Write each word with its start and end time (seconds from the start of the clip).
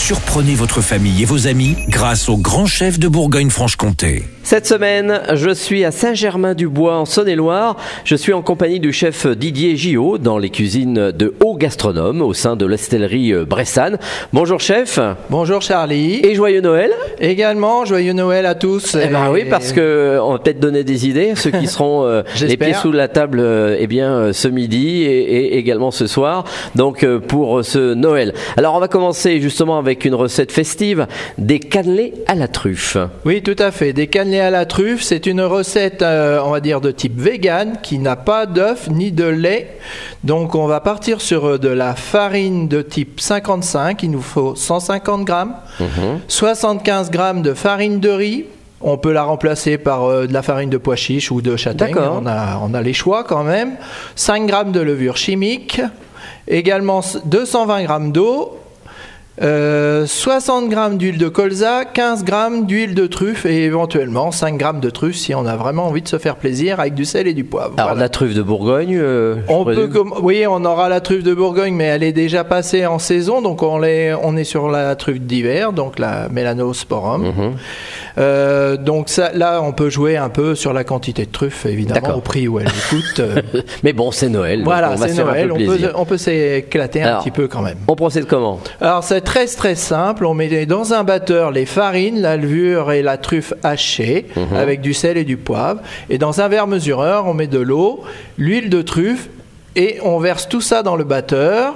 Surprenez 0.00 0.54
votre 0.54 0.80
famille 0.80 1.22
et 1.22 1.24
vos 1.26 1.46
amis 1.46 1.76
grâce 1.88 2.30
au 2.30 2.38
grand 2.38 2.64
chef 2.64 2.98
de 2.98 3.06
Bourgogne-Franche-Comté. 3.06 4.24
Cette 4.42 4.66
semaine, 4.66 5.20
je 5.34 5.50
suis 5.50 5.84
à 5.84 5.92
Saint-Germain-du-Bois 5.92 6.96
en 6.96 7.04
Saône-et-Loire. 7.04 7.76
Je 8.04 8.16
suis 8.16 8.32
en 8.32 8.42
compagnie 8.42 8.80
du 8.80 8.92
chef 8.92 9.26
Didier 9.26 9.76
Gillot 9.76 10.18
dans 10.18 10.38
les 10.38 10.48
cuisines 10.48 11.12
de 11.12 11.34
Haut 11.44 11.54
Gastronome 11.56 12.22
au 12.22 12.32
sein 12.32 12.56
de 12.56 12.64
l'estellerie 12.66 13.32
Bressane. 13.46 13.98
Bonjour 14.32 14.58
chef. 14.58 14.98
Bonjour 15.28 15.60
Charlie. 15.62 16.20
Et 16.24 16.34
joyeux 16.34 16.62
Noël. 16.62 16.90
Également, 17.20 17.84
joyeux 17.84 18.14
Noël 18.14 18.46
à 18.46 18.54
tous. 18.56 18.96
Eh 19.00 19.06
ben 19.08 19.30
oui, 19.30 19.44
parce 19.48 19.72
que 19.72 20.18
on 20.20 20.32
va 20.32 20.38
peut-être 20.38 20.58
donner 20.58 20.82
des 20.82 21.06
idées 21.06 21.30
à 21.32 21.36
ceux 21.36 21.50
qui 21.50 21.66
seront 21.68 22.06
euh, 22.06 22.22
les 22.40 22.56
pieds 22.56 22.74
sous 22.74 22.90
la 22.90 23.06
table 23.06 23.38
euh, 23.38 23.76
eh 23.78 23.86
bien, 23.86 24.10
euh, 24.10 24.32
ce 24.32 24.48
midi 24.48 25.02
et, 25.02 25.20
et 25.20 25.58
également 25.58 25.90
ce 25.92 26.06
soir. 26.08 26.44
Donc 26.74 27.04
euh, 27.04 27.20
pour 27.20 27.62
ce 27.64 27.92
Noël. 27.94 28.32
Alors 28.56 28.74
on 28.74 28.80
va 28.80 28.88
commencer 28.88 29.40
justement 29.40 29.78
avec 29.78 29.89
une 30.04 30.14
recette 30.14 30.52
festive, 30.52 31.06
des 31.38 31.58
cannelés 31.58 32.14
à 32.26 32.34
la 32.34 32.48
truffe. 32.48 32.96
Oui, 33.24 33.42
tout 33.42 33.56
à 33.58 33.70
fait. 33.70 33.92
Des 33.92 34.06
cannelés 34.06 34.40
à 34.40 34.50
la 34.50 34.64
truffe, 34.66 35.02
c'est 35.02 35.26
une 35.26 35.42
recette, 35.42 36.02
euh, 36.02 36.40
on 36.44 36.50
va 36.50 36.60
dire, 36.60 36.80
de 36.80 36.90
type 36.90 37.18
vegan 37.18 37.78
qui 37.82 37.98
n'a 37.98 38.16
pas 38.16 38.46
d'œuf 38.46 38.88
ni 38.88 39.12
de 39.12 39.24
lait. 39.24 39.78
Donc 40.24 40.54
on 40.54 40.66
va 40.66 40.80
partir 40.80 41.20
sur 41.20 41.46
euh, 41.46 41.58
de 41.58 41.68
la 41.68 41.94
farine 41.94 42.68
de 42.68 42.82
type 42.82 43.20
55, 43.20 44.02
il 44.02 44.10
nous 44.10 44.22
faut 44.22 44.54
150 44.54 45.24
grammes, 45.24 45.56
75 46.28 47.10
grammes 47.10 47.42
de 47.42 47.54
farine 47.54 48.00
de 48.00 48.10
riz. 48.10 48.44
On 48.82 48.96
peut 48.96 49.12
la 49.12 49.24
remplacer 49.24 49.76
par 49.76 50.04
euh, 50.04 50.26
de 50.26 50.32
la 50.32 50.42
farine 50.42 50.70
de 50.70 50.78
pois 50.78 50.96
chiche 50.96 51.30
ou 51.30 51.42
de 51.42 51.56
châtaigne. 51.56 51.94
On 51.96 52.26
a, 52.26 52.58
on 52.62 52.72
a 52.72 52.80
les 52.80 52.94
choix 52.94 53.24
quand 53.24 53.44
même. 53.44 53.76
5 54.16 54.46
grammes 54.46 54.72
de 54.72 54.80
levure 54.80 55.16
chimique. 55.16 55.82
Également 56.48 57.02
220 57.26 57.82
grammes 57.82 58.12
d'eau. 58.12 58.59
Euh, 59.42 60.04
60 60.06 60.68
grammes 60.68 60.98
d'huile 60.98 61.16
de 61.16 61.28
colza, 61.28 61.84
15 61.86 62.24
grammes 62.24 62.66
d'huile 62.66 62.94
de 62.94 63.06
truffe 63.06 63.46
et 63.46 63.64
éventuellement 63.64 64.32
5 64.32 64.58
grammes 64.58 64.80
de 64.80 64.90
truffe 64.90 65.16
si 65.16 65.34
on 65.34 65.46
a 65.46 65.56
vraiment 65.56 65.86
envie 65.86 66.02
de 66.02 66.08
se 66.08 66.18
faire 66.18 66.36
plaisir 66.36 66.78
avec 66.78 66.92
du 66.94 67.06
sel 67.06 67.26
et 67.26 67.32
du 67.32 67.44
poivre. 67.44 67.72
Alors 67.78 67.90
Voilà. 67.90 68.02
la 68.02 68.08
truffe 68.10 68.34
de 68.34 68.42
Bourgogne. 68.42 68.98
euh, 69.00 69.36
On 69.48 69.64
peut, 69.64 69.88
oui, 70.22 70.44
on 70.46 70.62
aura 70.66 70.88
la 70.90 71.00
truffe 71.00 71.22
de 71.22 71.32
Bourgogne, 71.32 71.74
mais 71.74 71.84
elle 71.84 72.02
est 72.02 72.12
déjà 72.12 72.44
passée 72.44 72.84
en 72.84 72.98
saison, 72.98 73.40
donc 73.40 73.62
on 73.62 73.82
est, 73.82 74.12
on 74.12 74.36
est 74.36 74.44
sur 74.44 74.68
la 74.68 74.94
truffe 74.96 75.20
d'hiver, 75.20 75.72
donc 75.72 75.98
la 75.98 76.28
Melanosporum. 76.28 77.22
Mhm. 77.28 77.52
Euh, 78.18 78.76
donc 78.76 79.08
ça, 79.08 79.30
là, 79.32 79.60
on 79.62 79.72
peut 79.72 79.88
jouer 79.88 80.16
un 80.18 80.28
peu 80.28 80.54
sur 80.54 80.72
la 80.74 80.84
quantité 80.84 81.24
de 81.24 81.30
truffe, 81.30 81.64
évidemment, 81.64 82.16
au 82.16 82.20
prix 82.20 82.46
où 82.46 82.60
elle 82.60 82.66
coûte. 82.90 83.20
euh, 83.20 83.40
Mais 83.84 83.94
bon, 83.94 84.10
c'est 84.10 84.28
Noël. 84.28 84.62
voilà, 84.64 84.96
c'est 84.98 85.14
Noël, 85.14 85.50
on 85.52 85.56
peut, 85.56 85.64
plaisir. 85.64 85.92
on 85.94 86.04
peut 86.04 86.18
s'éclater 86.18 87.02
un 87.02 87.20
petit 87.20 87.30
peu 87.30 87.48
quand 87.48 87.62
même. 87.62 87.78
On 87.88 87.94
procède 87.96 88.26
comment? 88.26 88.60
Alors 88.82 89.02
très 89.20 89.46
très 89.46 89.74
simple, 89.74 90.24
on 90.24 90.34
met 90.34 90.66
dans 90.66 90.92
un 90.92 91.04
batteur 91.04 91.50
les 91.50 91.66
farines, 91.66 92.20
la 92.20 92.36
levure 92.36 92.92
et 92.92 93.02
la 93.02 93.16
truffe 93.18 93.52
hachée 93.62 94.26
Mhm. 94.36 94.56
avec 94.56 94.80
du 94.80 94.94
sel 94.94 95.16
et 95.16 95.24
du 95.24 95.36
poivre. 95.36 95.80
Et 96.08 96.18
dans 96.18 96.40
un 96.40 96.48
verre 96.48 96.66
mesureur, 96.66 97.26
on 97.26 97.34
met 97.34 97.46
de 97.46 97.58
l'eau, 97.60 98.02
l'huile 98.38 98.70
de 98.70 98.82
truffe 98.82 99.28
et 99.76 99.98
on 100.02 100.18
verse 100.18 100.48
tout 100.48 100.60
ça 100.60 100.82
dans 100.82 100.96
le 100.96 101.04
batteur 101.04 101.74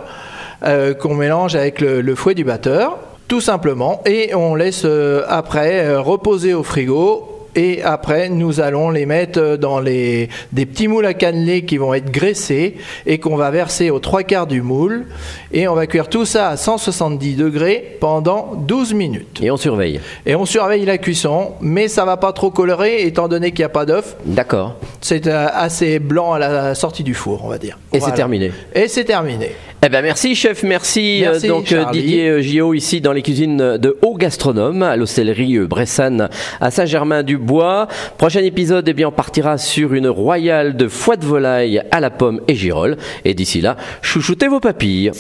euh, 0.64 0.94
qu'on 0.94 1.14
mélange 1.14 1.54
avec 1.56 1.80
le, 1.80 2.00
le 2.00 2.14
fouet 2.14 2.34
du 2.34 2.44
batteur, 2.44 2.98
tout 3.28 3.40
simplement. 3.40 4.02
Et 4.06 4.34
on 4.34 4.54
laisse 4.54 4.82
euh, 4.84 5.22
après 5.28 5.84
euh, 5.86 6.00
reposer 6.00 6.54
au 6.54 6.62
frigo. 6.62 7.33
Et 7.56 7.82
après, 7.82 8.28
nous 8.28 8.60
allons 8.60 8.90
les 8.90 9.06
mettre 9.06 9.56
dans 9.56 9.80
les, 9.80 10.28
des 10.52 10.66
petits 10.66 10.88
moules 10.88 11.06
à 11.06 11.14
cannelés 11.14 11.64
qui 11.64 11.76
vont 11.76 11.94
être 11.94 12.10
graissés 12.10 12.76
et 13.06 13.18
qu'on 13.18 13.36
va 13.36 13.50
verser 13.50 13.90
aux 13.90 14.00
trois 14.00 14.22
quarts 14.22 14.46
du 14.46 14.62
moule. 14.62 15.06
Et 15.52 15.68
on 15.68 15.74
va 15.74 15.86
cuire 15.86 16.08
tout 16.08 16.24
ça 16.24 16.48
à 16.48 16.56
170 16.56 17.36
degrés 17.36 17.96
pendant 18.00 18.54
12 18.56 18.94
minutes. 18.94 19.40
Et 19.42 19.50
on 19.50 19.56
surveille. 19.56 20.00
Et 20.26 20.34
on 20.34 20.46
surveille 20.46 20.84
la 20.84 20.98
cuisson, 20.98 21.52
mais 21.60 21.88
ça 21.88 22.04
va 22.04 22.16
pas 22.16 22.32
trop 22.32 22.50
colorer 22.50 23.02
étant 23.02 23.28
donné 23.28 23.50
qu'il 23.50 23.60
n'y 23.60 23.66
a 23.66 23.68
pas 23.70 23.86
d'œuf. 23.86 24.16
D'accord. 24.24 24.76
C'est 25.04 25.26
euh, 25.26 25.48
assez 25.52 25.98
blanc 25.98 26.32
à 26.32 26.38
la 26.38 26.74
sortie 26.74 27.02
du 27.02 27.12
four, 27.12 27.44
on 27.44 27.48
va 27.48 27.58
dire. 27.58 27.78
Et 27.92 28.00
c'est 28.00 28.12
terminé. 28.12 28.52
Et 28.74 28.88
c'est 28.88 29.04
terminé. 29.04 29.50
Eh 29.84 29.90
ben 29.90 30.00
merci 30.00 30.34
chef, 30.34 30.62
merci, 30.62 31.18
Merci, 31.20 31.44
euh, 31.44 31.48
donc 31.50 31.70
euh, 31.72 31.82
Charlie. 31.82 32.00
Didier 32.00 32.42
Gillot 32.42 32.72
ici 32.72 33.02
dans 33.02 33.12
les 33.12 33.20
cuisines 33.20 33.76
de 33.76 33.98
Haut 34.00 34.16
Gastronome 34.16 34.82
à 34.82 34.96
l'hostellerie 34.96 35.58
Bressane 35.58 36.30
à 36.58 36.70
Saint-Germain-du-Bois. 36.70 37.86
Prochain 38.16 38.40
épisode, 38.40 38.88
eh 38.88 38.94
bien 38.94 39.08
on 39.08 39.12
partira 39.12 39.58
sur 39.58 39.92
une 39.92 40.08
royale 40.08 40.74
de 40.74 40.88
foie 40.88 41.16
de 41.16 41.26
volaille 41.26 41.82
à 41.90 42.00
la 42.00 42.08
pomme 42.08 42.40
et 42.48 42.54
girole. 42.54 42.96
Et 43.26 43.34
d'ici 43.34 43.60
là, 43.60 43.76
chouchoutez 44.00 44.48
vos 44.48 44.60
papilles. 44.60 45.10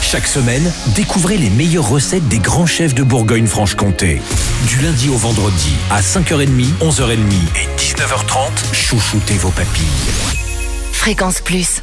Chaque 0.00 0.26
semaine, 0.26 0.72
découvrez 0.94 1.36
les 1.36 1.50
meilleures 1.50 1.90
recettes 1.90 2.26
des 2.28 2.38
grands 2.38 2.66
chefs 2.66 2.94
de 2.94 3.02
Bourgogne-Franche-Comté. 3.02 4.22
Du 4.66 4.82
lundi 4.82 5.10
au 5.10 5.16
vendredi 5.16 5.74
à 5.90 6.00
5h30, 6.00 6.48
11h30 6.80 7.16
et 7.56 7.81
19h30, 7.92 8.74
chouchoutez 8.74 9.36
vos 9.36 9.50
papilles. 9.50 9.84
Fréquence 10.92 11.42
Plus. 11.42 11.82